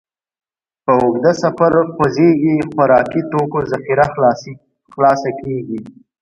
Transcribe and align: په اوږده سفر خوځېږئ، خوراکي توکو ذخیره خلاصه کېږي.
په 0.83 0.91
اوږده 1.01 1.31
سفر 1.43 1.71
خوځېږئ، 1.93 2.57
خوراکي 2.71 3.21
توکو 3.31 3.59
ذخیره 3.71 4.05
خلاصه 4.93 5.29
کېږي. 5.41 5.79